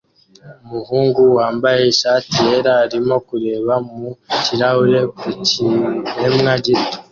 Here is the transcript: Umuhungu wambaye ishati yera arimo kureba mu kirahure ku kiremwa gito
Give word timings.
Umuhungu 0.63 1.21
wambaye 1.37 1.81
ishati 1.91 2.33
yera 2.47 2.71
arimo 2.85 3.15
kureba 3.27 3.73
mu 3.93 4.09
kirahure 4.43 5.01
ku 5.19 5.25
kiremwa 5.45 6.53
gito 6.65 6.97